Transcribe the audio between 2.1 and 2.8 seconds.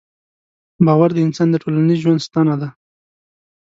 ستنه ده.